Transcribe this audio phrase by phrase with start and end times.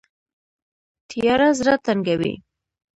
[1.09, 2.33] تیاره زړه تنګوي